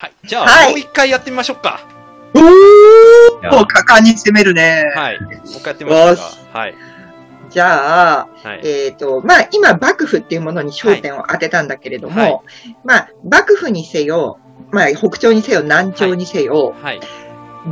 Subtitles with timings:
[0.00, 0.12] はい。
[0.24, 1.80] じゃあ、はいもう一回やってみましょうか。
[2.32, 2.42] おい
[3.42, 4.84] やー果敢に攻めるね。
[4.94, 5.20] はい。
[5.20, 6.58] もう一回やってみましょうよしか。
[6.58, 6.74] はい。
[7.50, 8.60] じゃあ、はい。
[8.64, 12.40] えっ、と、まあ、今、幕府っていうものに焦点を当てたんだけれども、はい
[12.84, 14.38] まあ、幕府にせよ、
[14.70, 17.00] まあ、北朝にせよ、南朝にせよ、はい。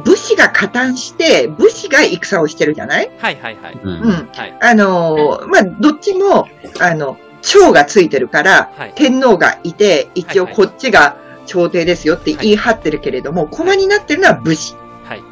[0.04, 3.10] 武士が加担して、武士が戦をしてるじゃない？
[3.20, 3.36] はい。
[3.40, 3.56] はい。
[3.62, 3.74] はい。
[3.74, 3.80] う。
[3.84, 4.28] うんん。
[4.34, 4.58] はい。
[4.60, 6.48] あのーまあ、どっちも、
[6.80, 8.92] あの、長がついてるから、はい。
[8.96, 11.16] 天皇がいて、一応はいこっちが
[11.46, 14.74] 朝廷ですよって言い張ってるけれども、駒になってるのは武士。
[15.04, 15.22] はい。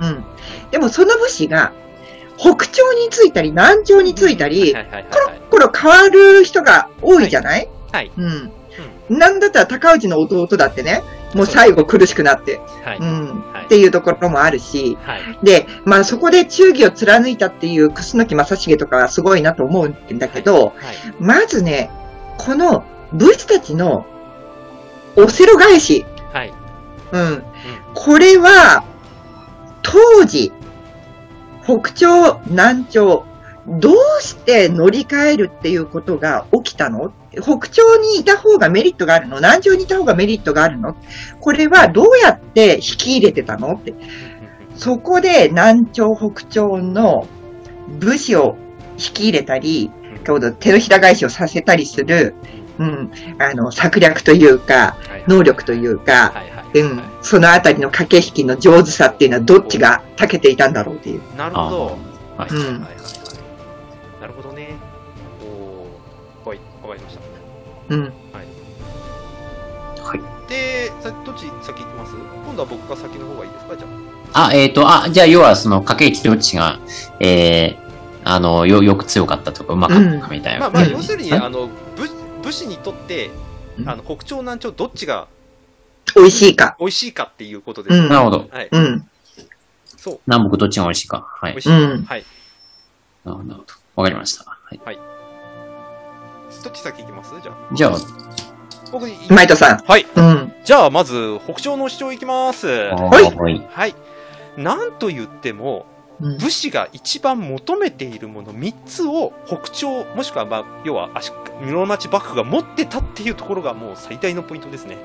[0.00, 0.24] うん。
[0.70, 1.72] でもその武士が、
[2.36, 4.90] 北朝についたり、南朝についたり、はい。
[4.90, 5.06] はい。
[5.10, 8.12] コロッコロ変わる人が多いじゃない、はい。
[8.16, 8.52] うん。
[9.08, 11.02] なんだったら高氏の弟だってね、
[11.34, 12.98] もう最後苦しくなって、はい。
[12.98, 13.42] うん。
[13.52, 15.20] はいっていうところもあるし、はい。
[15.42, 20.74] で、まあそこで忠義を貫いたっていう楠木正成とかはすごいなと思うんだけど、はい。
[21.20, 21.90] まずね、
[22.38, 22.82] この
[23.12, 24.06] 武士たちの
[25.18, 26.52] オセロ返し、はい。
[27.12, 27.42] うん。
[27.94, 28.84] これは、
[29.82, 30.52] 当時、
[31.64, 33.24] 北朝、南朝、
[33.66, 37.12] どうして乗り換えるっていうことが起きたの？
[37.32, 39.36] 北朝にいた方がメリットがあるの？
[39.36, 40.96] 南朝にいた方がメリットがあるの？
[41.40, 43.74] これはどうやって引き入れてたの？
[43.74, 43.92] って。
[44.74, 47.26] そこで南朝、北朝の
[48.00, 48.56] 武士を
[48.92, 49.90] 引き入れたり、
[50.24, 52.34] ちょうど手のひら返しをさせたりする、
[52.78, 55.24] うん、あの、策略というか、はい。
[55.26, 56.50] 能力というか、はい。
[56.50, 56.80] はい。
[56.80, 61.22] うん、そのあたりの駆け引きの上手さっていうのはどっちが長けていたんだろうっていう。
[61.36, 61.98] なるほど。
[62.36, 62.50] はい。
[62.50, 62.90] うんはいはいはい。
[64.20, 64.76] なるほどね。
[65.42, 66.48] おー。
[66.50, 66.60] はい。
[66.82, 67.20] わかりました。
[67.88, 68.02] うん。
[68.02, 68.12] はい。
[70.48, 72.12] で、さどっち先行きます？
[72.46, 73.76] 今度は僕が先の方がいいですか？
[73.76, 73.86] じゃ
[74.32, 74.46] あ。
[74.48, 76.78] あ、えっ、と、あ、じゃあ、要は、その、駆け引きどっちが、
[77.18, 80.60] えー、あの、よ、よく強かったとか、うまかったかみたいな。
[80.60, 81.68] まあまあ、うん要するに、はいあの、
[82.48, 83.30] 武武士にとって、
[83.78, 85.28] うんあの、北朝南朝どっちが
[86.16, 86.76] 美味しいか。
[86.80, 87.96] 美味しいかっていうことです。
[87.96, 88.48] うんなるほど。
[88.50, 88.68] はい。
[88.72, 89.08] うん。
[89.84, 90.20] そう。
[90.26, 91.28] 南北どっちが美味しいか。
[91.28, 91.62] はい美味。
[91.68, 91.84] しい。
[91.94, 92.24] うんはい。
[93.26, 93.54] なるほど。
[93.96, 94.44] わかりました。
[94.46, 94.98] はい。
[96.64, 97.34] どっち先行きます？
[97.42, 97.74] じゃあ。
[97.74, 97.92] じゃあ、
[98.90, 99.14] 僕に。
[99.28, 99.78] マイトさん。
[99.86, 100.06] はい。
[100.16, 100.52] うん。
[100.64, 102.66] じゃあ、まず、北朝の主張いきます。
[102.66, 103.66] はいはい。
[103.68, 103.94] はい。
[104.56, 105.84] なんと言っても、
[106.20, 111.30] うん武士が一番求めているもの3つを北朝、もしくは、まあ、要は足、
[111.60, 114.98] 室町幕府が持ってたっていうところがもう最大のポイントですね。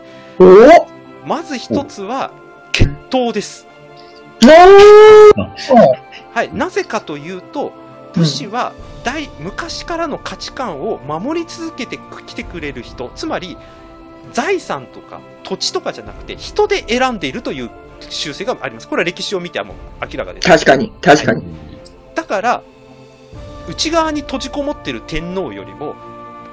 [1.25, 2.31] まず一つは、
[2.71, 3.67] 血統です。
[6.33, 6.53] はい。
[6.53, 7.71] なぜかというと、
[8.13, 13.57] 武士は大、昔からの価値観を守り続けてきてくれる人、つまり、
[14.31, 17.69] 財産とか土地とかじゃなくて、人で選んでいるという
[18.09, 18.87] 習性があります。
[18.87, 20.47] これは歴史を見てはもう明らかです。
[20.47, 21.43] 確かに、確かに。
[22.15, 22.63] だから、
[23.69, 25.95] 内側に閉じこもってる天皇よりも、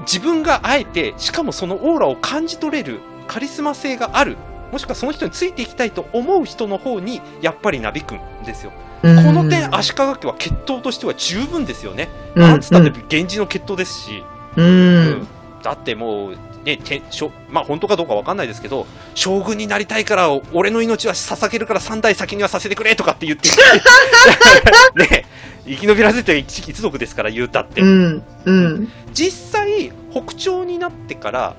[0.01, 4.37] 自分があえて、しかもそのオーラを感じ取れるカリスマ性がある、
[4.73, 8.73] もしくはその人についていきたいと思う人の方に、やっぱりなびくんですよ。
[9.03, 12.09] ここの点、足利家は血統としては十分ですよね。
[12.35, 14.25] うんなんつったって源氏の血統ですし、
[14.57, 15.27] ううんん。
[15.63, 23.49] だってもう、ね、てしょまあ本当かどうかわかんないですけど、将軍になりたいから、俺の命は捧げるから三代先にはさせてくれとかって言って、
[24.97, 25.27] ね、
[25.67, 27.81] 生き延びらせて一一族ですから言うたって。
[27.81, 28.23] うん。
[28.45, 28.93] うん。
[29.13, 31.57] 実際、北朝になってから、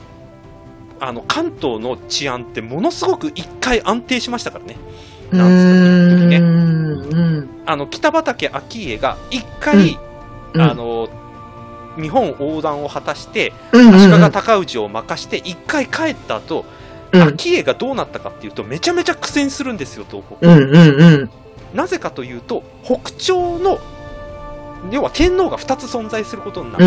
[0.99, 4.77] あの、関東の治安ってものすごく一回安定しましたからね。
[5.31, 6.43] うなんつったらいいん。
[6.43, 7.49] うん。
[7.65, 9.97] あの、北畠顕家が一回、
[10.53, 11.09] うんあの、
[11.99, 13.93] 日本横断を果たして、うん。
[13.93, 16.65] 足利尊氏を任して、一回帰った後、
[17.11, 17.35] うん。
[17.35, 20.47] 顕家がどうなったかっていうと、めちゃめちゃ苦戦するんですよ、東北。
[20.47, 20.63] うん。
[20.63, 20.75] うん。
[20.75, 21.29] うん。
[21.73, 23.79] なぜかというと、北朝の、
[24.91, 26.85] 要は天皇が2つ存在することになる。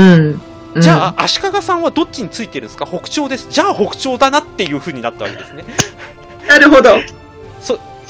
[0.74, 0.80] うん。
[0.80, 2.86] じゃあ、足利さんはどっちについてるんですか？
[2.86, 3.46] 北朝です。
[3.50, 5.64] じゃあ北朝だなっていう風になったわけですね。
[6.48, 6.96] なるほど。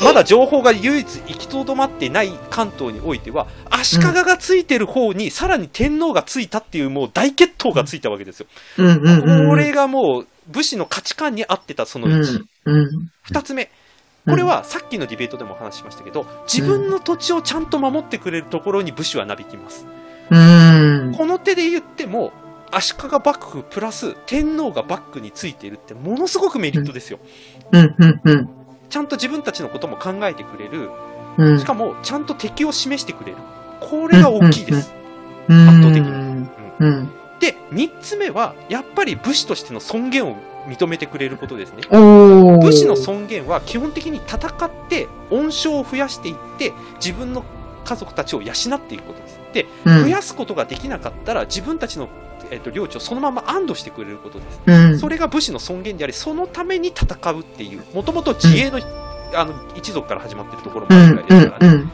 [0.02, 3.46] まだ情報が唯一行きとどまってない関東においては、
[3.84, 8.46] 足利がついてる方にさらに天皇がついたっていうもう大決闘がついたわけですよ。
[8.76, 12.44] これがもう武士の価値観に合ってたそのうん1。。
[12.64, 12.88] うん。
[13.22, 13.70] 二つ目。
[14.26, 19.86] これはさっきのディベートでもお話ししましたけど、自分の土地をちゃんと守ってくれるところに武士はなびきます。
[20.30, 21.14] うん。
[21.14, 22.32] この手で言っても、
[22.70, 27.18] 足利幕府プラス天皇がバックについているってものすごくメリットですよ。
[28.88, 30.90] ちゃんと自分たちのことも考えてくれる。
[31.36, 31.60] うん。
[31.60, 33.38] しかも、ちゃんと敵を示してくれる。
[33.88, 34.92] これが大きいです。
[35.48, 36.46] うん圧倒的に
[36.80, 37.10] うん。
[37.38, 40.36] で、三つ目は、やっぱり武士としての尊厳を
[40.66, 41.82] 認めてくれることですね。
[41.90, 47.44] 武士の尊厳は基本的に戦って、恩賞を増やしていって、自分の
[47.84, 49.40] 家族たちを養っていくことです。
[49.52, 52.08] で、うん増やすことができなかったら、自分たちの
[52.50, 54.60] えっと領地をそのまま安堵してくれることです。
[54.66, 54.98] うん。
[54.98, 58.80] それが武士の尊厳であり、そのために戦うっていう、もともと自衛の,、
[59.34, 61.84] あの一族から始まってるところもあるぐらいですからね。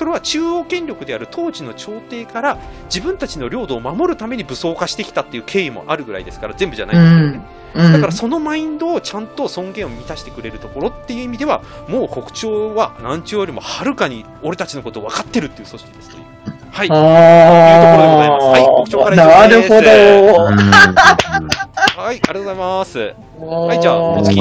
[0.00, 0.04] うん。
[0.04, 7.60] それは中央権力である当時の朝廷から自分たちの領土を守るために武装化してきたっていう経緯もあるぐらいですから、全部じゃないんですけどね。
[7.74, 7.92] うん。
[7.92, 16.24] だからそのマインドをちゃんと尊厳を満たしてくれるところっていう意味では、もう国庁は南朝よりもはるかに俺たちのことを分かってるっていう組織ですという。
[16.72, 16.88] はい。
[16.90, 19.76] あいうところでございますはい国長からなるほど。
[22.00, 22.98] はい、ありがとうございます。
[23.38, 24.34] はいじゃあお願いし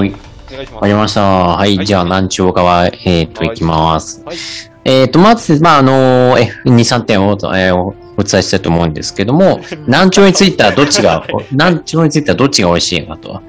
[0.88, 1.22] りました。
[1.22, 1.78] はい。
[1.78, 4.24] はいじゃあ、南朝側、えっと、はいいきます。
[4.26, 4.38] はい。
[4.86, 13.42] えっと、まず、まあ、あの、F2、3点を、えーおお伝えしたいと思うんですけども、南朝についてはどっちが、 南朝についてはどっちが美味しいかと。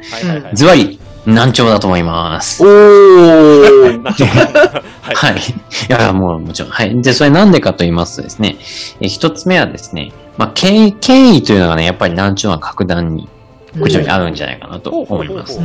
[0.55, 2.65] ズバリ、南朝だと思います。
[2.65, 4.03] おー。
[4.03, 5.15] はい。
[5.15, 5.35] はい。
[5.35, 5.41] い
[5.88, 6.71] や、もうもちろん。
[6.71, 7.03] はい。
[7.03, 8.56] で、それなんでかと言いますとですね、
[9.00, 13.29] えー一つ目はですね、まあ、権威、権威というのがね、やっぱり南朝は格段に、
[13.78, 15.55] こちらにあるんじゃないかなと思います。
[15.55, 15.61] そ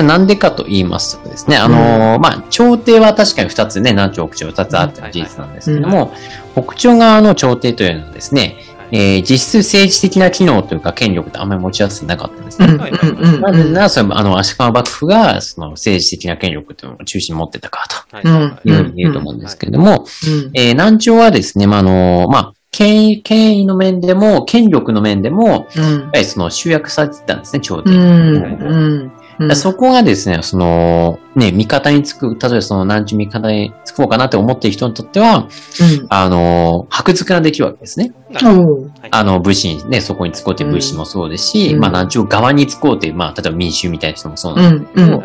[0.00, 6.12] れはなんでかと言いますとですね、あのーまあ、朝廷は確かに二つね、南朝北朝二つあっての事実なんですけども、
[6.54, 8.56] 北朝側の朝廷というのはですね、
[8.90, 12.68] えー実質政治的な機能というか権力ってあんまり持ち合わせてなかったんですね。
[12.68, 18.20] うんうんなぜなら、それあの、足利幕府が、その政治的な権力というのを中心に持ってたかとい。
[18.22, 20.50] うふうに言うと思うんですけれども、うん。
[20.54, 27.96] えー南朝はですね、まあ、あのーまあ、権威、権威の面でも、権力の面でも、やっうんぱりその集約されてたんですね、朝廷に。
[27.96, 28.04] うん
[28.60, 29.56] うんうん。
[29.56, 35.48] そこがですね、その、ね、味方につく、例えばその南中味方につこうかなって思っている人にとっては、
[36.08, 38.12] あの、箔付けができるわけですね。
[39.10, 41.80] あの、武士にね、そこにつこうっていう武士もそうですし、うん。
[41.80, 45.22] まあ南朝側につこうっていう、まあ、例えば民衆みたいな人もそううなんですんうんうん。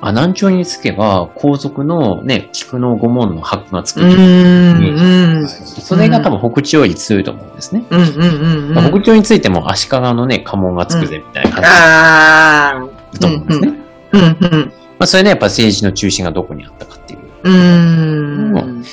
[0.00, 7.84] あ、南朝につけば、皇族のね、菊の御門の箔がつくそれが多分北朝より強いと思うんですね。
[7.90, 13.72] うんうんうん北朝についても足利のね、家紋がつくぜみたいな感ああじだと思うんですね。
[14.12, 17.20] うんうんまあ、それね、やっぱ政治の中心がどこにあったかっていう。
[17.42, 18.84] うん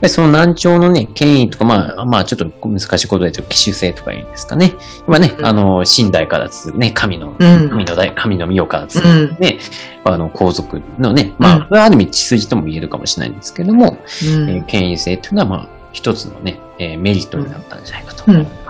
[0.00, 4.72] でその南朝のね、権威とか、まあ、まあ、ちょっと難しいことで言うと、奇襲性とか言うんですかね。
[5.06, 9.58] まあね、うんあの、寝代から続くね、神の、うん神の代、神の御代から続うんくね、
[10.04, 18.69] あの、皇族のね、まあ、ある意味血筋とも言えるかもしれないんですけども、えー権威性というのは、まあ、一つのね、えーメリットになったんじゃないかと思いま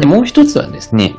[0.00, 1.14] で、もう一つはですね、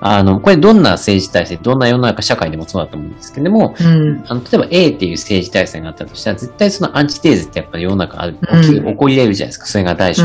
[0.00, 4.24] あの、これどんな政治体制、どんな世の中社会でもそうだと思うんですけども、うん。
[4.28, 8.86] あの、例えば A っていう政治体制があったとしたら、絶対そのアンチテーゼってやっぱり世の中ある、起きうん。
[8.86, 9.66] 起こり得るじゃないですか。
[9.66, 10.22] それが大小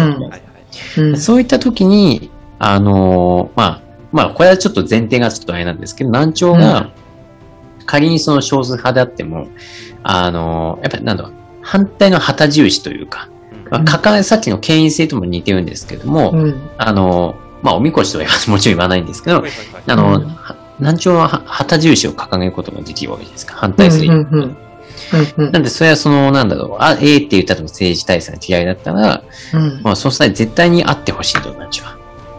[0.97, 1.17] うん。
[1.17, 2.29] そういった時に、
[2.59, 3.81] あのーまあ、
[4.11, 6.91] まあ、これはちょっと前提がちょっとあれなんですけど、南朝が、
[7.87, 9.47] 仮にその少数派であっても、
[10.03, 13.29] あのーやっぱりなんだろう、反対の旗印というか、
[13.71, 16.69] まあ、抱え、さっきの権威性とも似てるんですけども、うん。
[16.77, 19.83] あのーまあ、おみこしとは もちろん言わないんですけど、はいはいはい。
[19.87, 20.27] あの、うん。
[20.35, 23.55] は南朝はは旗印を掲げることができるわけじゃないですか？
[23.57, 24.09] 反対する。
[24.13, 24.57] うんうんうん。
[25.37, 29.21] うんなんで、それはその、なんだろう、あ、A って言ったと政治体制が嫌いだったら、
[29.53, 29.79] うん。
[29.83, 31.95] まあ、そうしたら絶対にあってほしいと、南朝は。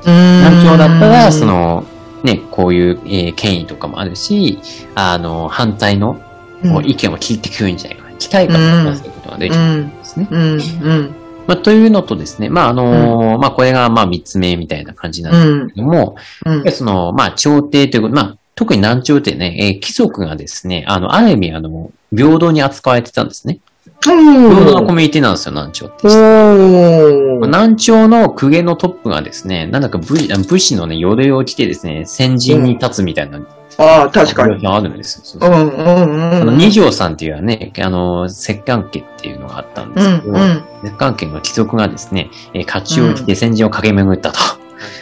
[0.06, 0.38] うん。
[0.38, 1.84] 南朝だったら、その、
[2.25, 4.58] ね、こういう、えー権威とかもあるし、
[4.94, 6.14] あの、反対の
[6.62, 8.17] こう意見を聞いてくるんじゃないかな。
[8.19, 10.26] 期待感を持たせることができるんですね。
[10.31, 10.40] うん。
[10.40, 11.14] うん
[11.47, 15.33] まあ、というのとですね、まあ、あのーまあ、これが、まあ、三つ目みたいな感じなん
[15.67, 16.63] ですけども、うん。
[16.63, 23.59] でその、まあ、朝廷ということ、まあ、特に南朝ってね、えー貴族がですね、あの、ある意味、あの、平等に扱われてたんですね。
[24.03, 24.15] 平
[24.65, 26.09] 等なコミュニティなんですよ、南朝って。
[27.47, 33.41] 南朝の公家のトップがですね、なんだか武士のね、鎧を着てですね、先陣に立つみたいな、
[33.78, 34.66] ああ、確かに。
[34.66, 35.21] あるんですよ。
[35.25, 36.42] そうそううんうんうん。
[36.42, 40.64] あの、二条さんっていうね、あの、石棺家っていうのがあったんでうすけど、んうん。
[40.85, 44.38] 石棺家の貴族がですね、えー甲冑を着て先陣を駆け巡ったと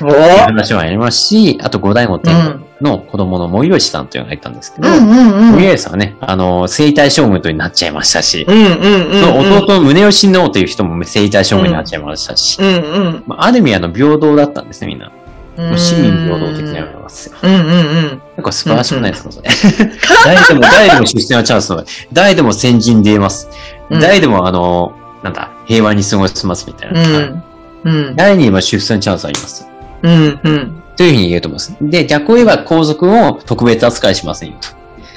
[0.03, 5.53] おいうー話もありますし、あと五代後天皇の子供の森吉さんというのがいたんですけど、うんうんうん。
[5.53, 12.71] 森吉さんはね、あの、征夷大将軍とになっちゃいましたし、弟の宗吉のという人も征夷大将軍になっちゃいましたし、うんう
[13.19, 13.25] ん。
[13.27, 15.13] まあ、ある意味あの、平等だったんですね、みんな。
[15.57, 15.79] うん。
[15.79, 17.37] 市民平等的なのがですよ。
[17.43, 18.23] うんうんうん。
[18.37, 19.49] なんか素晴らしくないですか、それ。
[20.25, 23.49] 誰でも、誰でも出世はチャンスの、誰でも先陣で得ます。
[23.91, 24.93] うん誰でもあの、
[25.23, 27.01] なんだ、平和に過ごせますみたいな。
[27.01, 27.43] うん。
[27.85, 28.17] うん。
[28.17, 29.67] 誰にも出世のチャンスあります？
[30.03, 30.83] うんうん。
[30.97, 31.77] というふうに言えると思います。
[31.81, 34.69] で、逆を言えば皇族を特別扱いしませんよと。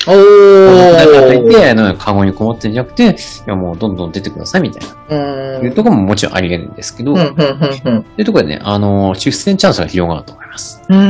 [0.08, 1.50] おだからといっー。
[1.52, 5.58] て、あの、カゴにこもってんじゃなくて、いやもうどんどん出てくださいみたいな。
[5.58, 5.66] うん。
[5.66, 7.42] いうところももちろんあり得るんですけど、うんうんと
[8.18, 10.82] いうところでね、あの、出世のチャンスが広がると思います。
[10.88, 11.02] うんう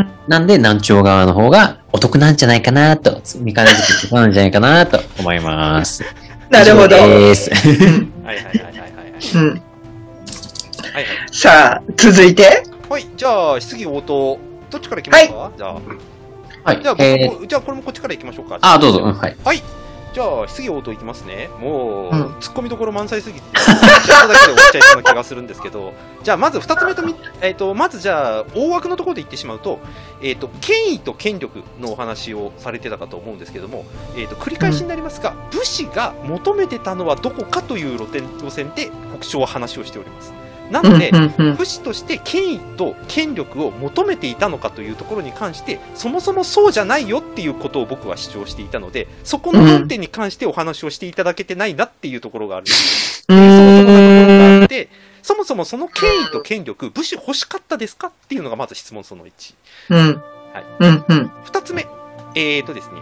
[0.00, 0.08] ん。
[0.28, 6.04] なんで、南朝側の方がお得なんじゃないかなと、味方づくお得なんじゃないかなと思います。
[6.50, 6.88] なるほど。
[6.88, 7.50] です。
[7.50, 9.34] はいはいはいはいはい。
[9.34, 9.48] うん。
[9.50, 9.60] はい
[10.94, 11.04] はい。
[11.32, 12.62] さあ、続いて。
[12.88, 14.38] はい、じゃあ、質疑応答
[14.70, 15.80] どっちから行きますか、じゃあ。
[16.66, 16.82] はい。
[16.82, 18.58] じゃあ、僕えー、もじゃあこれもこっちから行きましょうか。
[18.60, 18.98] あ、どうぞ。
[18.98, 19.36] うんはい。
[20.12, 21.50] じゃあ、質疑応答いきますね。
[21.60, 25.92] もう、うん突っ込みどころ満載すぎて、ちょっとだけで終わっちゃいそうな気がするんですけど、
[26.24, 29.78] じゃあ、まず二つ目とみ、えっ、と、まずじゃあ、大枠のところで言ってしまうと、
[30.22, 33.84] えっ、と、権威と権力のお話をされてたかと思うんですけども、
[34.16, 40.45] えっ、と、繰り返しになりますが、武士が求めてたのはどこかという路線で、北朝は話をしております。
[40.70, 41.12] なので、
[41.56, 53.24] 武士として権威と権力を求めていたのかというところに関して、そもそもそうじゃないよっていうことを僕は主張していたので、そこの論点に関してお話をしていただけてないなっていうところがあるんです。
[53.28, 54.88] うそもそもなところがあんって、
[55.22, 59.54] そもそもその権威と権力、武士欲しかったですかっていうのがまず質問その1。
[59.90, 60.22] うん。
[60.80, 61.04] うん。
[61.08, 61.30] うん。
[61.44, 61.86] 二つ目、
[62.34, 63.00] えーとですね、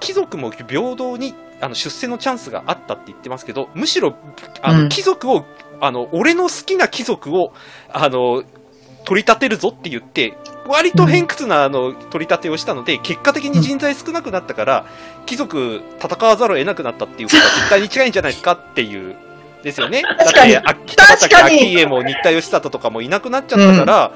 [0.00, 4.14] 貴族も平等にあの出世のチャンスがあったって言ってますけど、むしろ、
[4.62, 5.44] あの、うん貴族を、
[5.80, 7.52] あの、俺の好きな貴族を、
[7.92, 8.42] あの、
[9.04, 10.34] 取り立てるぞって言って、
[10.66, 14.84] 割と偏屈な、あの、取り立てをしたので、結果的に人材少なくなったから、
[15.24, 19.16] 貴族戦わざるを得なくなったっていうことは絶対に違いんじゃないですかっていう、
[19.62, 20.02] ですよね。
[20.02, 24.12] だ確かにって、あ北畠確かに昭家も新田義貞とかもいなくなっちゃったから、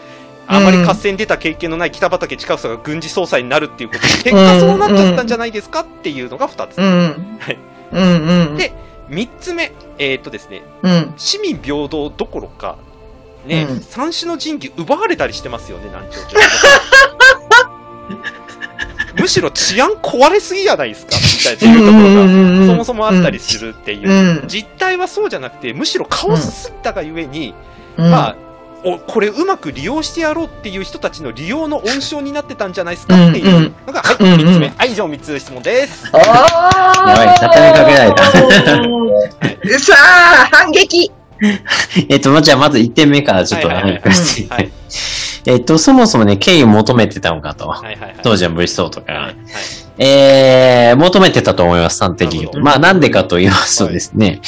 [0.47, 6.78] あんまり合戦に出た経験のない北畠近房が軍事総裁になるっていうことで、結果そうなっちゃったんじゃないですかっていうのが二つ。
[6.78, 7.38] うん。
[7.38, 7.59] はい。
[7.92, 8.02] うん。
[8.02, 8.57] うん。
[8.57, 8.73] で
[9.12, 11.14] 三つ目、えーっとですね、うん。
[11.19, 12.78] 市民平等どころか、
[13.47, 16.37] ね、うん三種の神器奪われたりしてますよね、南朝町。
[19.21, 22.04] むしろ治安壊れすぎじゃないですかみたいなところ
[22.61, 24.09] が、そもそもあったりするっていう。
[24.09, 24.49] うん。
[24.49, 27.54] 実態はそうじゃなくて、むしろカオスすぎたがゆえに、
[27.99, 28.11] うん。
[28.11, 28.37] まあ、
[28.85, 34.45] おこれうまく利用してやろうっていう人たちの利用の温床になってたんじゃないですかっていうのが、はい、うんうん。
[34.45, 34.69] 三つ目。
[34.71, 36.11] はい、以上三つ質問です。
[36.12, 39.79] ああやばい畳みかけられた。
[39.79, 41.12] さあ、反 撃
[42.09, 44.71] えっと、じゃあまず1点目からちょっとはいはいはい話してはい。
[45.45, 47.69] えっと、そもそもね、権威を求めてたのかと。
[47.69, 48.17] はいはいはい。
[48.23, 49.12] 当時の武士層とか。
[49.12, 49.37] がはいはい。
[49.99, 52.49] えー、求めてたと思います、算的に。
[52.61, 54.41] まあ、なんでかと言いますとですね、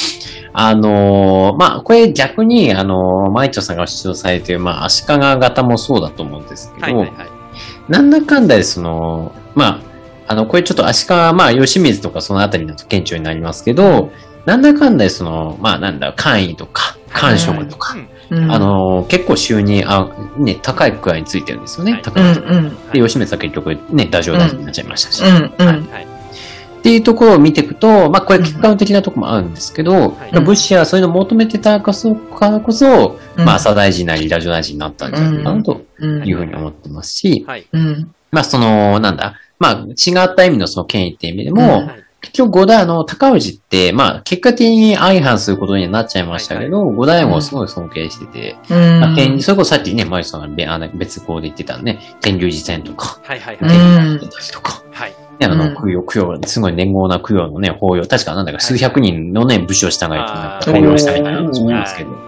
[0.57, 7.29] あのーまあ、これ逆に、あのーマイチョさんが主張されている、まあ、足利型もそうだと思うんですけど、はいはいはい。
[7.89, 9.81] なんだかんだで、その、ま
[10.27, 14.11] あ、あの、これちょっと足利、まあ、吉水とかそのあたりだと顕著になりますけど、
[14.45, 21.93] なんだかんだで、その、まあ、なんだ、官位とか、官職とか、うんうんあ、のー結構収入、あ、ね、高いくらいについてるんですよね。
[21.93, 22.91] はい高いところうんうん。
[22.91, 25.23] で、吉水は結局ね、ダジョウ大臣になっちゃいましたし。
[25.23, 25.67] うんうん。
[25.67, 26.14] はい。
[26.85, 30.39] っていうところを見ていくと、まあこれ客観的なところもあるんですけど、い。
[30.39, 33.43] 武士はそういうのを求めてたからこそ、からこそうん。
[33.43, 36.27] まあ朝大臣なりラジオ大臣になったんじゃないかなとうん。
[36.27, 37.43] いうふうに思ってますし。
[38.29, 42.03] まあその、なんだ、まあ違った意味のその権威っていう意味でも、うんはい。
[42.21, 48.99] 結局五代、あの、高氏って、まあ結果的に相反することにはなっちゃいましたけど、五代もすごい尊敬してて、うん。
[48.99, 53.75] まあ権威それこそさっきね、マリさんがべあの別校で言ってたね、天竜寺戦とか、はいはいうんはい。
[53.75, 55.24] 天竜寺とか、はい。
[55.39, 55.75] ね、あの、うん。
[55.75, 62.09] 供養、供養、すごい年号な供養のね、法要、確かなんだか数百人のね、武士を従えて、な法要したみたいな話もあるんですけど。
[62.09, 62.25] うん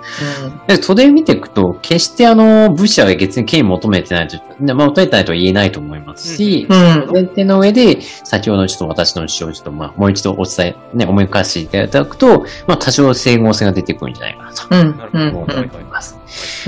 [0.67, 6.77] で、それ見ていくと、決してあの、武士は別に権威求めてないと、ねまあ、求めてないとは言えないと思いますし、うん。
[7.11, 14.67] 前提の上で、先ほどちょっと私の主張をちょっとまあ、もう一度お伝え、ね、思い返していただくと、まあ、多少整合性が出てくるんじゃないかなと。
[14.67, 16.19] 思います。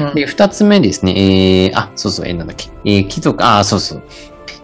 [0.02, 0.14] うん。
[0.14, 4.04] で、二つ目ですね、えー、あ、そうそう、えー、なんだっけ、えー、貴族、あ、そうそう。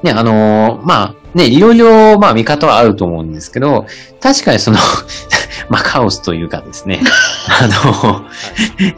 [0.05, 3.87] ね、あのーまあ、ね、いろいろ、まあ、見方はあると思うんですけど、
[4.21, 4.77] 確かにその、
[5.67, 7.01] まあ、カオスというかですね、
[7.49, 8.23] あの、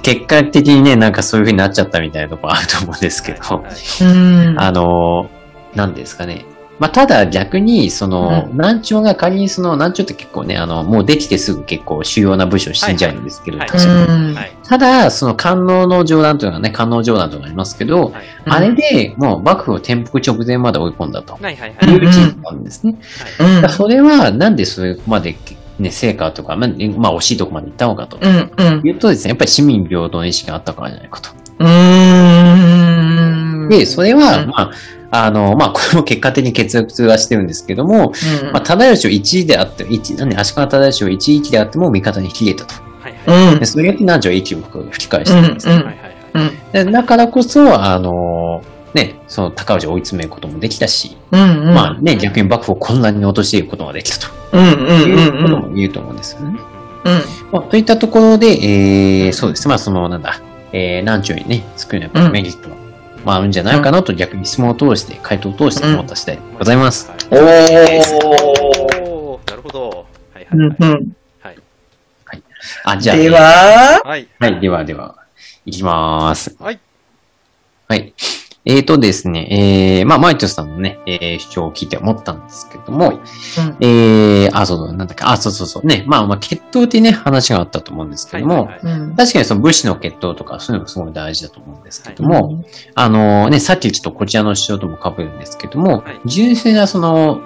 [0.04, 4.56] 結果的にね、なんかそういう風になっちゃったみたいなところあると思うんですけど、はい。
[4.58, 5.30] あの、
[5.74, 6.46] なんですかね。
[6.80, 14.36] まあ、ただ逆に、その、う南朝が仮にその、南朝って結構ね、あの、もうできてすぐ結構主要な部署死んじゃうんですけど、はい確かに。
[14.64, 22.96] ただ、その官能の上段というのはね、官能上段とかありますけど、はいあれでもう幕府を転覆直前まで追い込んだとはいはいはいいう事実があるんですね。
[23.70, 25.36] それはなんでそれまで、
[25.80, 28.18] ね、成果とか、まあ、まあ惜しいとこまで行ったのかと。
[28.84, 31.30] いうとですね、やっぱり市民平等の意識があったからじゃないかと。
[31.60, 31.64] う
[33.66, 33.70] ん。
[33.70, 34.72] で、それは、うんまあ、
[35.12, 42.76] あの、まあ、 これも結果的に決裂はしてるんですけども、うん、まあ、忠義を1位であって、一なんで、足利忠義を1位であっても味方に消えたと。
[43.02, 43.66] はいはいうんで、。
[43.66, 44.60] それに南條一を
[44.92, 45.76] 吹き返してるんですね。
[45.76, 46.86] うんはいはいはいうん。
[46.86, 48.62] でだからこそ、あの、
[48.94, 51.74] ね、その高氏を追い詰めることもできたし、うん。
[51.74, 54.62] まあね、逆に幕府を混乱に陥れることができたとうん。
[54.62, 54.70] うん。
[55.10, 55.62] いうことうん。
[55.62, 56.60] も言えると思うんですよね。
[57.06, 57.22] うん。
[57.52, 62.76] まあ、といったところで、えー、そうですね、まあその、なんだ、えー、南朝にね、作るのはやっぱりメリットが、
[63.26, 67.10] まああるんじゃないかなと逆に質問を通して、回答を通して思った次第でございます。
[67.10, 69.02] はいおー。
[69.04, 70.06] おーなるほど。
[70.34, 71.16] はいはいうん。
[71.42, 71.56] はい。
[71.56, 72.44] うん。
[72.84, 74.28] あ、じゃあ、では、はい。
[74.40, 75.16] はい、ではでは、
[75.66, 76.56] いきまーす。
[76.60, 76.80] はい。
[77.88, 78.14] はい。
[78.70, 83.18] えーとですね、えー、まあ、マイトさんのね、えー、主張を聞いて思ったんですけども、うん
[83.80, 89.00] えー、あ、そうそう、なんだっけ、あ、そうそうそう、ね、まあ、まあ、血統ってね、話があったと思うんですけども、はいはいはい。
[89.00, 89.16] うん。
[89.16, 96.20] 確かにその武士の血統とか、そういうのがすごい大事だと思うんですけども、うんあのね、さっきちょっとこちらの主張とも被るんですけども、はい。
[96.26, 97.40] 純粋なその、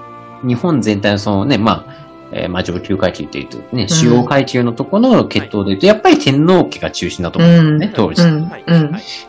[0.44, 8.22] 日本全体のそのね、まあ、えーまあ上級階級というとね、主要階級のところの血統で言うと、やっぱり天皇家が中心だと思うんですね、当時。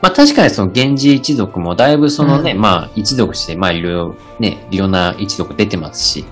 [0.01, 2.61] まあ確かにその源氏一族もだいぶそのね、うん。
[2.61, 6.25] まあ一族して、まあいろいろね、いろんな一族出てますし、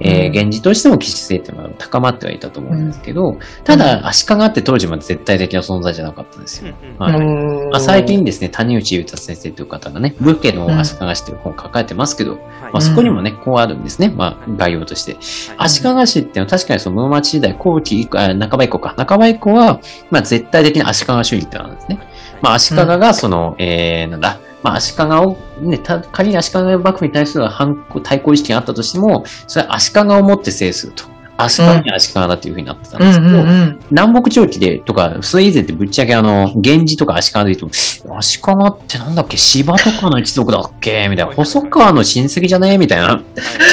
[0.00, 0.32] えーうん。
[0.32, 6.74] 源氏としても騎士性っていうのは高まってはいたと思うんですけど、ただ足利って当時まで絶対的な存在じゃなかったんですよ。
[6.98, 7.16] はい。
[7.16, 7.70] うん。
[7.70, 12.40] まあ、最近ですね、谷内裕太先生という方がね、武家の足利氏という本を書かれてますけど、はい。
[12.40, 14.12] まあ、そこにもね、こうあるんですね。
[14.14, 15.16] まあ、概要として。
[15.56, 18.94] 足利氏っていうのは確かにその室町時代後期以降、あ半ば以降か。
[18.96, 21.98] 半ば以降は、まあ、絶対的な足利主義ってのがあるんですね。
[22.40, 31.17] まあ、足利がその、えー、なんだ、まあ、足利を、ね、た仮に足利幕府に対する反抗対抗意識があったとしても、それは足利をもって制すると。
[31.40, 39.36] 足利に足利だっていうふうになってたんですけど、うん南北朝期で、とか、それ以前ってぶっちゃけあの、源氏とか足利で言うと、足利ってなんだっけ？
[39.36, 41.08] 芝とかの一族だっけ？
[41.08, 41.34] みたいな。
[41.34, 42.76] 細川の親戚じゃね？
[42.76, 43.22] みたいな。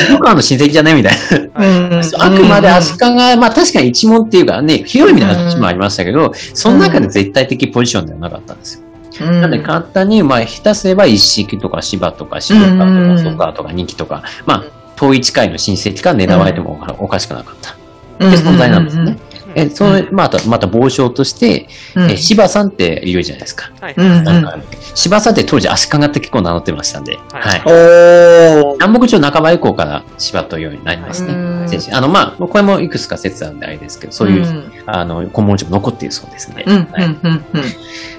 [0.08, 0.94] 細川の親戚じゃね？
[0.94, 1.14] みたい
[1.54, 2.00] な。
[2.20, 3.00] あくまで足利、
[3.38, 8.86] まあ確かに一門っていうかね、広いみたいな話もありましたけど、その中で絶対的ポジションではなかったんですよ。
[9.28, 9.42] うん。
[9.42, 14.64] なので簡単に、まあ、下手すれば一式とか芝とか渋川とか細川とか二期とか、まあ、
[14.96, 17.72] 遠い近いの親戚から狙われてもおかしくなかった。
[17.72, 17.76] っ
[18.38, 19.18] 存在なんですね。
[19.56, 22.12] え、その、また、また傍証として、うん。
[22.12, 23.72] え、芝さんっているじゃないですか。
[23.80, 24.58] はいうんなんか、
[24.94, 27.62] 芝さんって当時足利って結構名乗ってましたんで、はいはい。
[27.66, 28.74] おー。
[28.74, 31.34] 南北朝半ば以降から芝というようになりますね。
[31.92, 36.64] あの、まあ、これもいくつか説あるんであれですけど、そういう、んあの、古文書も残っているそうですね。
[36.68, 37.42] うん、はいうん、うん、っ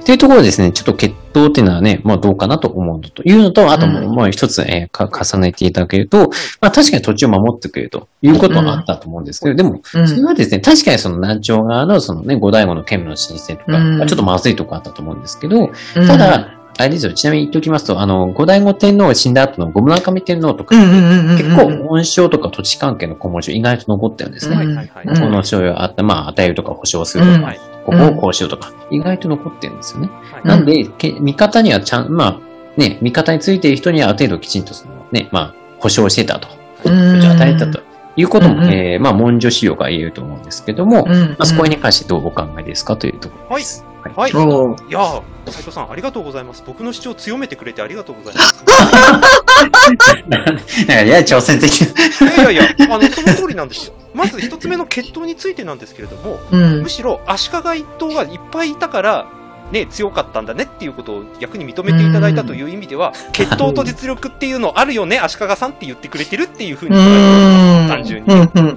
[0.05, 10.09] ていうところですね、ちょっと血統っていうのはね、まあどうかなと思うのというのと、あともう、一つ、え重ねていただけると、まあ確かに土地を守ってくれるということはあったと思うんですけど、でも、うん。
[10.09, 13.99] それはですね、確かにその南朝側のそのね、五代後の剣の申請とか、うん。
[13.99, 16.07] まあちょっとまずいとこあったと思うんですけど、うん。
[16.07, 20.75] た、だ、あれですよ、ちなみに言っておきますと、あの、五代後天皇が死んだ後の五村上天皇とか。
[20.75, 24.57] 結構、恩賞とか土地関係の古文書意外と残ったんですね。
[24.57, 25.07] はいはいはい。
[25.07, 25.21] うん。
[25.21, 27.55] この賞をあった、まあ、与えるとか保証するとか、
[27.87, 30.11] ここをこうしようとか、意外と残ってるんですよね。
[30.33, 30.47] はい。
[30.47, 36.49] なんで、け味方にはちゃん、まあ、ね、味方についている人にはある程度きちんとそのね、まあ、保証してたと。
[36.85, 37.81] 与えたと
[38.17, 41.37] いうことも、うんえーまあ、文書資料が言えると思うんですけども、まうん。
[41.39, 43.85] あ、そこに関してどうお考えですかというところはいです。
[44.15, 44.31] はい。
[44.31, 46.63] いおーやー、斉藤さん、ありがとうございます。
[46.67, 48.65] 僕の主張を強めてくれてありがとうございます。
[50.29, 52.27] なんかやや挑戦的な。
[52.27, 53.95] いやいやいや、 あの、その通りなんですよ。
[54.15, 56.89] まず一つ目の血統についてなんですけれども、うんむ。
[56.89, 59.27] しろ足利一党がいっぱいいたから、
[59.73, 67.89] ね、強かったんだねっていうことを逆に認めていただいたという意味では、 血統と実力っていうのあるよね、足利さんって言ってくれてるっていうふうに捉え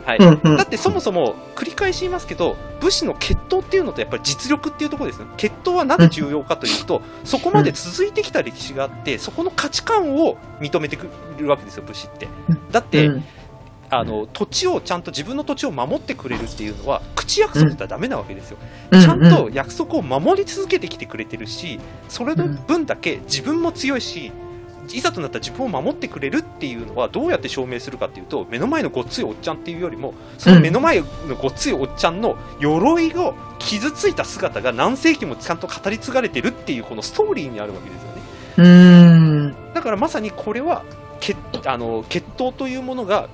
[0.06, 0.20] はい。
[0.58, 5.28] だってそもそも繰り返し言いますけど、武士の血統っていうのとやっぱり実力っていうところですね。
[5.38, 12.28] 血統はなぜ重要かというと、そこまで続いてきた歴史があって、そこの価値観を認めてくるわけですよ、武士って。
[12.72, 13.24] だって、うん。
[13.92, 18.58] あの、土地をちゃんと自分の土地を守ってくれるっていうのは、口約束ではダメなわけですよ。
[18.92, 19.02] うん。
[19.02, 24.32] ちゃんと約束を守り続けてきてくれてるし、それの分だけ自分も強いし、
[24.94, 31.06] いざとなったら自分を守ってくれるっていうのはどうやって証明するかっていうと、目の前のごっついおっちゃんっていうよりも、その目の前の
[31.40, 38.22] ごっついおっちゃんの鎧を傷ついた姿が何世紀もちゃんと語り継がれてるっていうこのストーリーにあるわけですよね。
[38.58, 39.56] うん。
[39.74, 40.84] だからまさにこれは
[41.20, 43.30] 血あの血統というものが、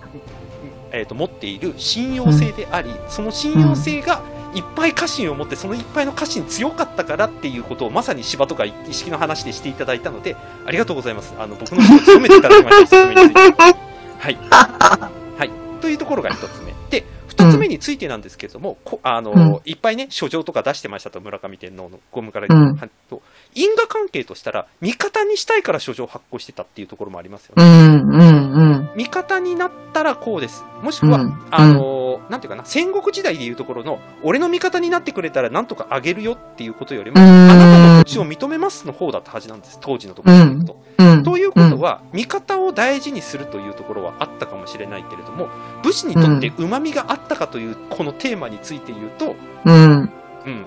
[0.92, 4.22] えー、と持っている信用性であり、その信用性が
[4.56, 11.34] いっぱい家臣を持ってそのいっぱいの家臣強かったからっていうことをまさに芝とか意識の話でしていただいたのでありがとうございます。
[11.38, 12.88] あの僕の人を務めていただきました。
[12.88, 16.74] 説明にはい、はい、というところが1つ目。
[16.90, 22.76] で二つ目についてなんですけれども、こあのうんいっぱいね書状とか出してましたと村上天皇のゴムから、うん
[23.10, 23.22] と
[23.54, 27.64] 因果関係としたら味方にしたいから書状を発行してたっていうところもありますよね。
[27.64, 28.90] うん、うん、うん。
[28.96, 30.64] 味方になったらこうです。
[30.82, 39.80] もしくは、うんあのーなんていうかな、戦国時代でいうところの、俺の味方になってくれたらなんとかあげるよっていうことよりも、うんあなたの土地を認めますの方だったはずなんです。
[39.82, 40.82] 当時のところで言うと。
[40.98, 41.24] うん。
[41.24, 45.50] ということは、味方を大事にするというところはあったかもしれないけれども、
[45.84, 50.10] 武士にとって旨味があったかというこのテーマについて言うと、うん。
[50.46, 50.66] うん。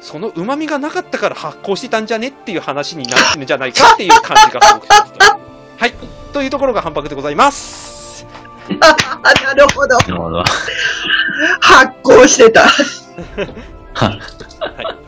[0.00, 5.26] その旨味がなかったから発行してたんじゃねっていう話になるんじゃないかっていう感じがすごくしますと。
[5.78, 5.94] はい。
[6.32, 8.26] というところが反白でございます。
[8.80, 8.96] あ、
[9.44, 9.96] なるほど。
[9.96, 10.44] なるほど。
[11.60, 12.62] 発行してた。
[12.62, 12.68] は
[13.94, 15.05] はい。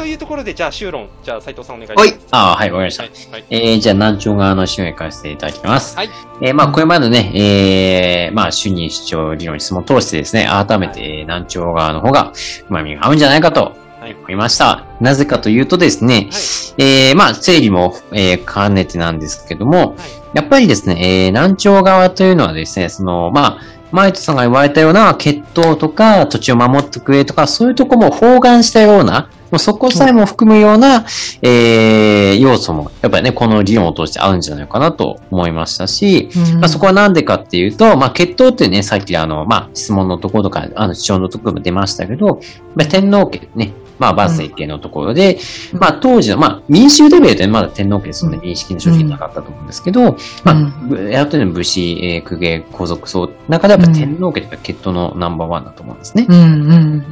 [0.00, 2.10] というところで、じゃあ、修論、じゃあ、斉藤さんお願いします。
[2.10, 3.02] はいああ、はい、わかりました。
[3.02, 3.12] はい。
[3.32, 3.44] はい。
[3.50, 5.94] えー、じゃあ、南朝側の主を行かせていただきます。
[5.94, 6.10] はい。
[6.40, 12.32] えー、まあ、これまでね、えー、まあ、主任主張理論に質問を通してですね、改めて、えー南朝側の方が、
[12.70, 14.86] 旨味が合うんじゃないかとはい思いました。
[15.02, 16.30] なぜかというとですね、
[16.78, 19.96] えー、まあ、整理も、えー、兼ねてなんですけども、
[20.32, 23.60] やっぱりですね、えー、南朝側というのはですね、その、まあ、
[23.92, 31.04] マイトさんが言われたような血統とか土地を守ってくれとか、そういうとこも包含したような、もうそこさえも含むような、
[31.42, 36.28] えー、要素も、やっぱりね、この理論を通してあるんじゃないかなと思いましたし、
[36.60, 42.40] まあ、そこはなんでかっていうと、まあ、血統ってね、さっきあの、まあ、質問のところとか、あの、主張のところも出ましたけど、
[42.74, 45.38] まあ、天皇家ね、まあ、万世家のところで、
[45.72, 45.78] うん。
[45.78, 48.32] まあ、当時の、まあ、民衆レベルでまだ天皇家そん。
[48.32, 50.54] な認識の正直なかったと思うんですけど、まあ、
[50.88, 56.26] ぶやっとね、武士、えー、公家、皇族層、中でやっぱ天皇家というか血統のナンバーワンだと思うんですね。
[56.28, 56.98] うんうん。
[56.98, 57.04] ま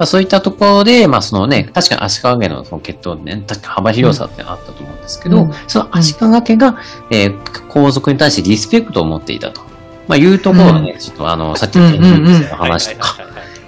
[0.00, 5.52] あ、そういったところで、まあ、そのね、確かに足利家のその血統ね、確か幅広さってあったと思うんですけど、うん。
[5.68, 6.76] その足利家が、
[7.10, 9.62] えー皇族に対してリスペクトを持っていたと。
[10.06, 13.16] まあ、いうところがね、ちょっとあの、さっきの天皇家の話とか、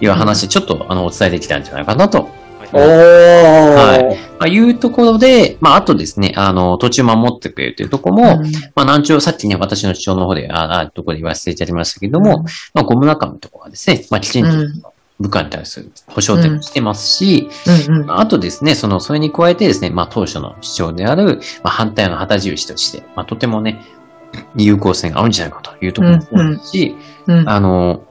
[0.00, 2.28] いう話、ちょっとあの、お伝えできたんじゃないかなと
[2.74, 4.04] おはいー。
[4.04, 4.16] はい。
[4.16, 8.22] まあ、いうところで、まあ、あとですね、あの、途中守ってくれるというところも、
[8.74, 14.80] まあ、南朝、さっきね、私の主張の方で、ああ、ところで言わせていただきましたけども、まあ、ゴム仲間のところはですね、まあ、きちんうん。
[14.80, 17.48] と部下に対する保証点もしてますし、
[17.88, 18.10] うんうん。
[18.18, 23.80] あとですね、その、それに加えてですね、まあ、当初の主張である、まあ、反対の旗印として、まあ、とてもね、
[24.56, 27.48] 有効性があるんじゃないかというところもそうですし、うん。
[27.48, 28.02] あの、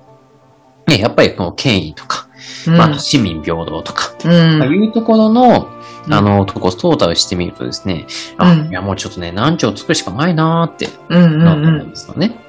[0.88, 2.23] ね、やっぱりこの権威とか、
[2.68, 12.40] まあ、市民平等とか、いうところの、うんあの、とこ、トータルしてみるとですね、あ、うんいや、もうちょっとね、難聴を作るしかないなーってうんうなったと思うんんですよね。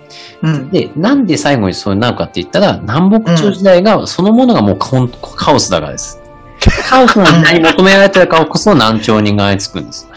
[0.43, 0.71] うん。
[0.71, 6.21] で、なんで最後にそうなるかって言ったら、南北朝時代が、そのものがもうカオスだからです。
[6.89, 10.09] カオスの時代に求められてるからこそ難聴にがいつくんです。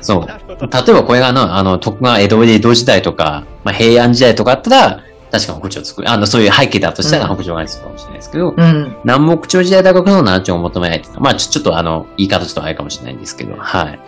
[0.00, 0.26] そう。
[0.26, 0.66] なるほど。
[0.66, 5.00] 例えばこれがあの、あの、徳川江戸江戸時代とか、まあ、平安時代とかあったら、
[5.32, 6.10] 確かに北朝を作る。
[6.10, 8.96] あの、そういう背景だとしたらうん北朝がつくかもしれないですけど、うん。
[9.02, 11.18] 南北朝時代だからこそ南朝を求められてた。
[11.20, 13.98] まあちょ、ちょっとあの、言い方ちょっとあれかもしれないんですけど、はい。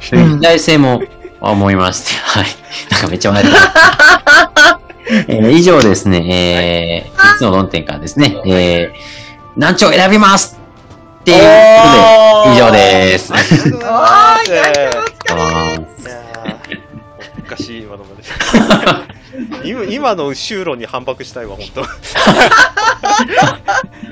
[0.00, 1.02] そういう時代性も
[1.40, 2.46] 思いまして、はい。
[2.90, 3.44] なんかめっちゃ笑
[5.28, 8.92] えー以上ですね、えー、3つの論点からですね、えー、
[9.54, 10.58] 南朝を選びます
[11.20, 11.44] っていうこ
[12.44, 13.32] とで、以上です。
[13.32, 13.86] ありがとうござ
[15.34, 16.16] います。
[17.46, 18.32] おかしい今のもです。
[19.64, 21.82] 今今の修論に反駁したいわ、本当。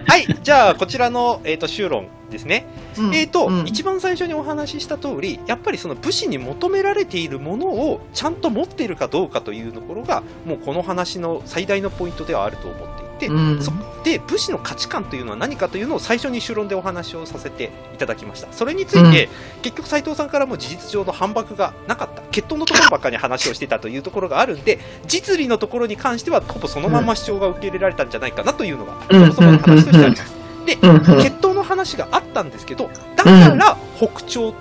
[0.06, 2.66] はい、じゃあ、こちらの、えっ、と、修論ですね。
[2.98, 13.62] うんえっ、と、うん一番最初にお話しした通り、やっぱりその武士に求められているものをちゃんと持っているかどうかというところが、もうこの話の最大のポイントではあると思っていて、うん。
[13.62, 13.72] そ
[14.04, 18.48] で武士の価値観というのは何かというのを最初に主論でお話をさせていただきました。
[18.52, 19.30] それについて、
[19.62, 22.22] 結局斉藤さんからも事実上の反駁がなかった。
[22.30, 29.20] 血統のところばっかり話をしてたというところがあるんで実利のところに関してはほぼそのまま主張が受け入れられたんじゃないかなというのが、うん。
[29.20, 30.34] そもそもの話としてあります、
[30.66, 30.90] でうん。
[30.90, 31.22] うん。
[31.22, 34.54] 血統の話があったんですけどだから北朝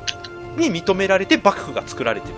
[0.58, 2.36] に認められて幕府が作られてる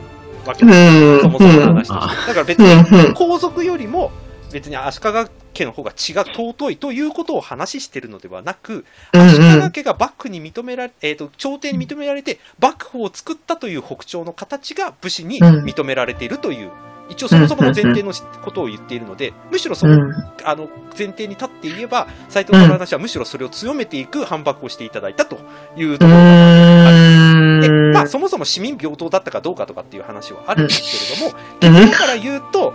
[0.47, 1.21] わけうです、ん。
[1.21, 2.27] そもそもの話として。
[2.27, 3.05] だから別うにん。
[3.07, 3.13] うん。
[3.13, 4.11] 皇族よりも
[4.51, 5.09] 別に足利
[5.55, 16.71] 家の方が血が尊いということを話しているのではなく、うん足利家が幕府に認められ、えーと、朝廷に認められて、幕府を作ったという北朝の形が武士に認められているという、
[17.09, 18.11] 一応そもそもの前提の
[18.43, 20.13] ことを言っているので、むしろその、うん。
[20.43, 25.37] あの前提に立って言えば、斉藤さんの話はむしろそれを強めていく反駁をしていただいたと
[25.77, 27.61] いうところがある。
[27.61, 31.75] で、まあ、そもそも市民平等だったかどうかとかっていう話はあるんですけれども、うん。
[31.75, 32.73] 結論から言うと、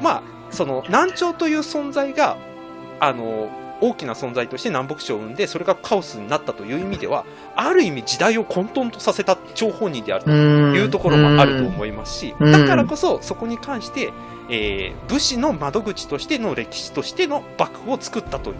[0.00, 2.36] まあ、その南朝という存在が、
[3.00, 14.12] あの、大きな存在として南北朝を生んで、それがカオスになったという意味では、ある意味時代を混沌とさせた張本人であるというところもあると思いますし、うんだからこそそこに関して、
[14.50, 18.56] えー武士の窓口としての歴史としての幕府を作ったという。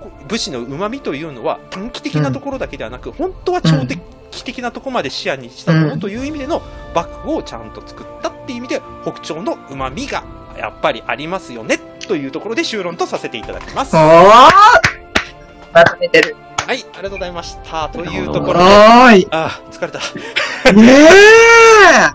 [0.00, 3.86] こ武士の旨味というのは短期的なところだけではなく、本当は長
[4.30, 6.62] 期的なところまで視野にしたものという意味での
[6.94, 10.24] 幕府をちゃんと作ったっていう意味で北朝の旨味が
[10.60, 13.94] やっぱりありますよねというところで修論とさせていただきます。
[13.96, 16.36] まとめてる。
[16.74, 17.88] い、ありがとうございました。
[17.88, 19.28] というところで、はーい。
[19.30, 20.72] あー疲れた。
[20.72, 21.06] ねえ。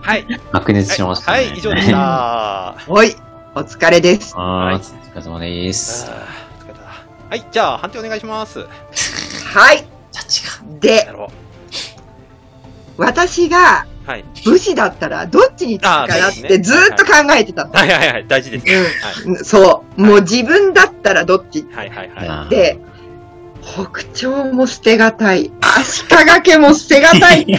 [0.00, 1.38] はい、白熱しましたね。
[1.38, 1.96] はい、以上でした。
[1.98, 3.16] あ おい、
[3.54, 4.34] お疲れです。
[4.36, 6.06] はいお疲れ様です。
[6.06, 6.80] ー疲れた。
[7.30, 8.60] はい、じゃあ判定お願いします。
[8.60, 9.84] はい。
[10.80, 11.12] で
[12.96, 13.95] 私がう。
[14.06, 14.24] はい。
[14.44, 17.72] 武士だったらどっちにつくかなってずーっと考えてたの。
[17.72, 18.66] はいはいはい、大事です。
[18.66, 19.22] はい。
[19.24, 20.00] うんそう。
[20.00, 22.48] もう自分だったらどっちはいはいはい。
[22.48, 22.78] で、
[23.62, 25.50] 北朝も捨てがたい。
[25.60, 26.08] 足利
[26.44, 27.44] 家も捨てがたい。
[27.46, 27.58] でも、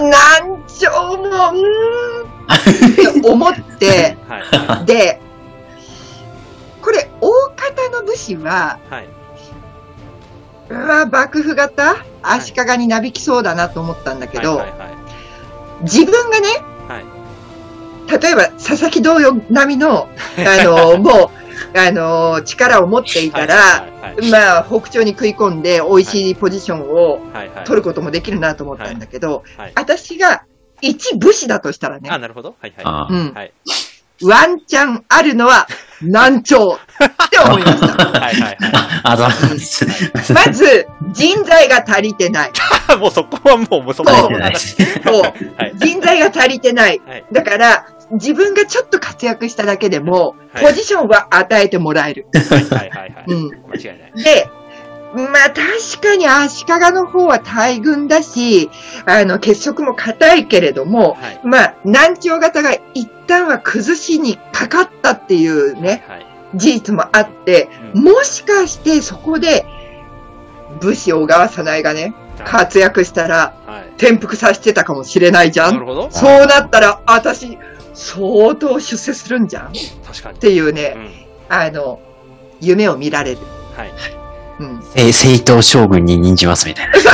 [0.00, 4.84] 南朝も、うーん、って思って、はい。
[4.84, 5.18] で、
[6.82, 9.08] これ、大方の武士は、はい。
[10.70, 11.96] うわ、幕府型？
[12.22, 14.97] 足利になびきそうだなと思ったんだけど、はいはいはい
[15.82, 16.48] 自分がね、
[16.88, 17.18] はい
[18.08, 20.08] 例えば佐々木同様並みの、
[20.40, 21.30] あの、も
[21.74, 27.64] う、あの、力を持っていたら、はいはいまあ、北朝に食い込んで美味しいポジションをはいはい。
[27.64, 29.72] 取ることもできるなと思ったんだけど、はい。
[29.74, 30.44] 私が
[30.80, 32.56] 一武士だとしたらあ、ね、なるほど。
[32.58, 32.84] はいはい。
[32.86, 33.52] あうん、はい。
[34.22, 35.68] ワンチャンあるのは
[36.02, 36.78] 南朝っ
[37.30, 38.20] て思いました。
[38.20, 38.58] はいはい
[40.34, 42.50] まず、人材が足りてない。
[42.94, 42.96] い。
[42.98, 44.76] もうそこはもう、もうそもそもの話。
[45.02, 45.28] そうは
[45.66, 45.72] い。
[45.76, 47.00] 人材が足りてない。
[47.06, 47.24] はい。
[47.32, 52.26] だから、自分がちょっと活躍しただけでも、はいポジションは与えてもらえる。
[52.50, 53.24] はいはいはい。
[53.28, 53.50] うん。
[53.68, 54.12] 間違いない。
[54.16, 54.48] で、
[55.14, 58.70] まあ確かに足利の方は大軍だし、
[59.06, 61.40] あの、結束も硬いけれども、はい。
[61.44, 66.26] まあ、南朝型が一旦は崩しにかかったっていうね、はい。
[66.54, 69.64] 事実もあって、うんもしかしてそこで、
[70.80, 73.88] 武士小川早苗がね、活躍したら、はい。
[73.96, 76.10] 転覆させてたかもしれないじゃん。
[76.10, 77.58] そうなったら、私、
[77.94, 79.70] 相当出世するんじゃんっ
[80.06, 80.38] 確かに。
[80.38, 81.10] ていうね、うん。
[81.48, 82.00] あの、
[82.60, 83.38] 夢を見られる。
[83.74, 83.92] はい。
[84.58, 84.82] うん。
[84.94, 86.94] え正統将軍に任じますみたいな。
[86.98, 87.12] そう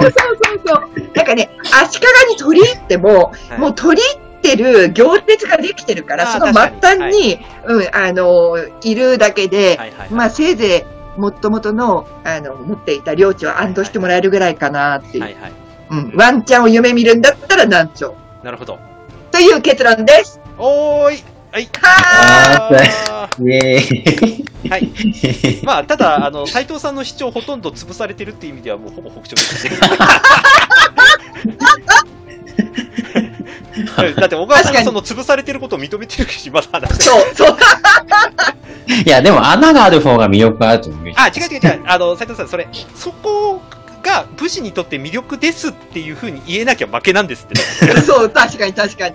[0.00, 1.14] そうそうそう。
[1.14, 10.10] なんかね、足利に取り入っても、はいもう取り入ってる行列ができてるから、その末端に、うん、あの、いるだけで、はいはい。
[10.10, 15.24] まあせいぜい、もともとの、あの、持っていた領地を安堵してもらえるぐらいかなっていう。
[15.24, 15.52] はいはい。
[15.90, 16.12] うん。
[16.14, 18.14] ワンチャンを夢見るんだったら南朝。
[18.42, 18.78] なるほど。
[19.30, 20.40] という結論です。
[20.58, 21.33] おーい。
[21.54, 21.68] はい。
[21.80, 24.90] はあイェーーはい。
[25.64, 29.76] まあ、ただ、あの、斎藤さんの主張ほとんど潰されてるっていう意味では、もうほぼ北朝ですね。
[34.16, 37.56] だって、小川さんがその潰されてることを認めてるし、まだ話そう、そう。
[39.06, 41.12] いや、でも穴がある方が魅力あると思う。
[41.14, 41.82] あ、違う違う違う。
[41.86, 43.62] あの、斉藤さん、それ、そこ
[44.02, 47.54] が武士にとって魅力ですっていうふうに言えなきゃ負けなんですって。
[48.02, 49.14] そう、確かに確かに。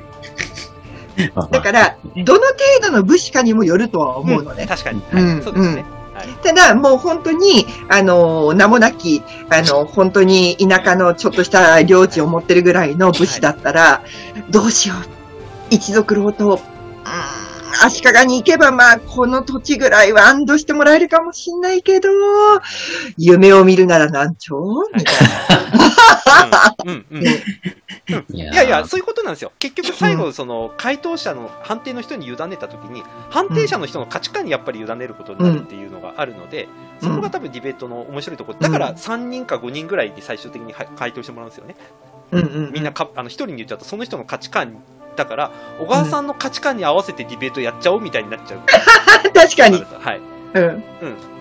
[1.52, 4.66] だから、どの程度の武士かにもよるとは思うのね。
[4.68, 5.02] 確かに。
[5.14, 5.86] うんはいそうですね。
[6.14, 6.28] はい。
[6.44, 14.02] ただ、もう本当に、あの、名もなき、あの、本当に田舎のちょっとした領地を持ってるぐらいの武士だったら、
[14.50, 14.98] どうしよう。
[15.70, 16.60] 一族老と、うーん、
[17.84, 22.10] 足利に行けば、まあ、この土地ぐらいは安堵してもらえるかもしんないけど、
[23.18, 24.56] 夢を見るなら南朝
[24.96, 26.76] みたいな。
[28.32, 29.52] いやいやいや、そういうことなんですよ。
[29.60, 38.60] 結局最後、その、回答者の判定の人に委ねたときに、判定者の人の価値観にやっぱり委ねることになるっていうのがあるので、うんそこが多分ディベートの面白いところ。
[38.60, 41.76] だから、3人か5人ぐらいに最終的には回答してもらうんですよね。
[42.32, 42.72] うんうん。
[42.74, 44.84] みんなか、あの、1人に言っちゃうと、その人の価値観
[45.20, 48.62] だから、小川さんの価値観に合わせてディベートやっちゃおうみたいになっちゃう。
[49.36, 49.84] 確かに。
[50.00, 50.22] はい。
[50.54, 50.64] うん。
[50.64, 50.84] うん。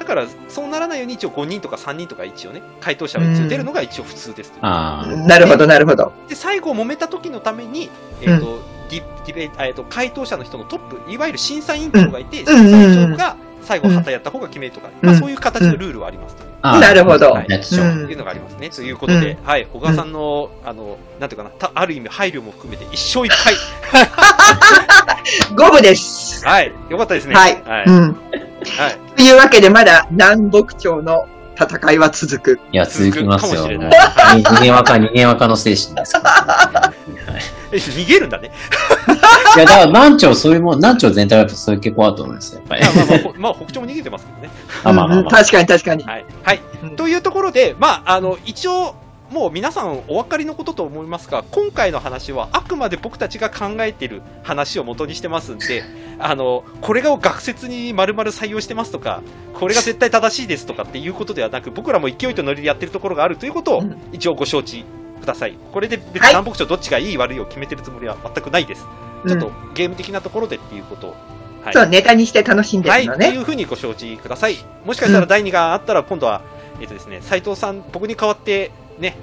[0.01, 4.53] だから、そうならないように一応5人とか3人とか一応ね、回答者が一応出るのが一応普通です。
[4.61, 5.17] ああ。
[5.17, 6.12] なるほど、なるほど。
[6.29, 7.88] で、最後揉めた時のために、
[8.21, 8.61] えっ、と、
[8.91, 18.71] ディディベえっ、と、回答者の人のトップ、いわゆる審査委員長がいて、うん審査委員長が最後旗やった方が決めるとか、うんまあそういう形のルールはありますとなるほどはいやつでしょうんいうのがありますね。
[18.71, 23.55] ということで、はい、小川さんの、あの、なんていうかな、たある意味配慮も含めて一勝一敗。
[25.55, 26.44] 五分です。
[26.44, 27.35] はい、よかったですね。
[27.35, 27.62] はい。
[27.64, 27.85] はい。
[27.87, 28.03] うん。
[28.03, 31.27] はいというわけで、まだ南北朝の
[31.59, 32.61] 戦いは続く。
[32.73, 33.66] いや、続きますよ。
[33.66, 36.31] 逃げ若、逃げ若の精神ですから。
[36.31, 38.51] はいえ逃げるんだね。
[39.57, 42.83] いや、だから、南朝そういうもん、南朝全体はそういう傾向あると思いますよ、やっぱり。
[42.88, 44.51] まあまあまあほ、まあ、北朝も逃げてますけどね。
[44.85, 45.18] あ、まあまあまあ。
[45.18, 46.05] うん確かに確かに。
[46.05, 46.25] はい。
[46.42, 46.61] はい。
[46.83, 48.94] うんというところで、まあ、あの、一応、
[49.31, 55.85] もう皆さんお分かりのことと思いますが、今回の話はあくまで僕たちが考えている話を元にしてますんで、
[56.19, 59.23] あの、これが学説に丸々採用してますとか、
[59.55, 64.85] これが絶対正しいですとかっていうことではなく、僕らも勢いとノリでやってるところがあるということをうん一応ご承知
[65.21, 65.57] ください。
[65.73, 68.87] これで別にはい南北朝どっちがいい悪いを決めてるつもりは全くないです。
[69.27, 71.11] ちょっとゲーム的なところでっていうことを。
[71.62, 73.37] はいそう、ネタにして楽しんではい、といるのね。
[73.37, 74.57] うふうにご承知ください。
[74.87, 76.41] もしかしたら第2があったら、今度は、
[76.81, 79.17] えっ、とですね、斉藤さん、僕に代わって、ね、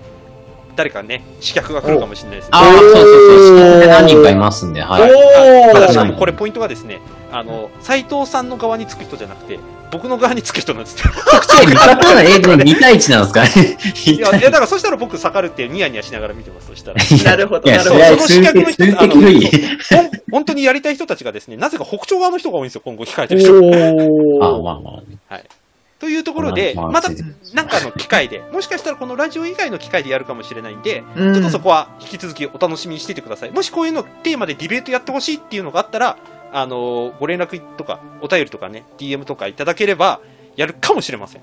[0.76, 2.50] 誰かね、刺客が来るかもしれないですね。
[2.54, 3.04] ああ、そうそう
[3.48, 3.88] そう。
[3.88, 5.12] 何人かいますんで、はい。
[5.70, 7.00] おただしーかもこれポイントがですね、
[7.32, 9.60] あの、斉藤さんの側につく人じゃなくて、
[9.92, 11.12] 僕の側につく人なんですよ。
[11.62, 13.44] え、味方なのえ、2対1なんですか？
[14.12, 16.98] いや、いやだからそしたら僕、下がるってニヤニヤしながら見てます、そしたら。
[17.24, 18.04] なるほど、なるほど。
[18.06, 19.46] その刺客の的、人数的不利。
[19.96, 23.54] ほん 本当にやりたい人たちがですね、なぜか北朝側の人が多いんですよ、今後控えてる人。
[23.54, 25.38] おあまあまあ。
[25.38, 25.44] と
[26.06, 27.10] というところで、また、
[27.56, 33.52] なんかの機会で、もしかしたらこのラジオ以外の機会でやるかもしれないんで、ちょっとそこは引き続きお楽しみにしていてください。
[33.52, 36.18] もしこういうのテーマでディベートやってほしいっていうのがあったら、
[36.54, 40.20] あのー、ご連絡とか、お便りとかね、DM とかいただければ、
[40.56, 41.41] やるかもしれません。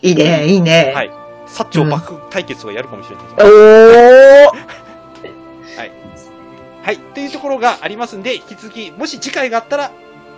[0.00, 0.92] いいね、いいね。
[0.94, 1.10] はい。
[1.46, 3.26] 薩長幕対決をやるかもしれない。
[3.36, 4.48] お
[5.76, 5.92] はい。
[6.82, 6.96] はい。
[7.12, 9.90] というところがありますんで、引き続き、もし次回があったら、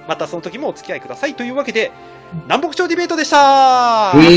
[0.09, 1.35] またその時もお付き合いください。
[1.35, 1.93] というわけで、
[2.45, 4.13] 南北朝ディベートでした。
[4.15, 4.31] ー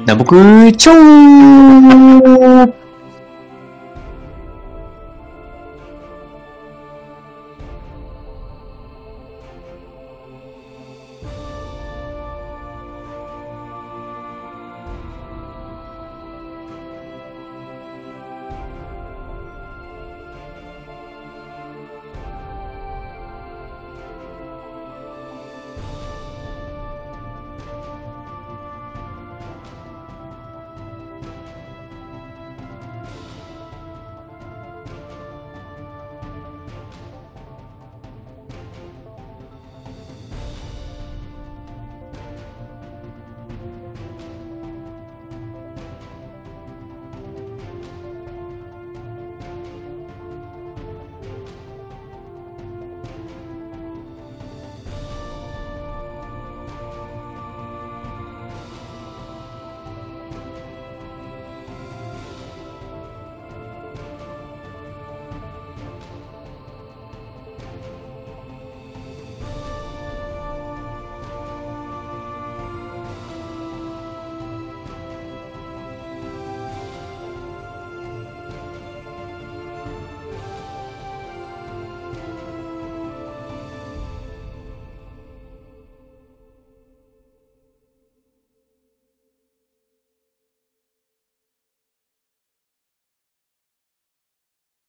[0.00, 0.36] 南北
[0.76, 0.92] 朝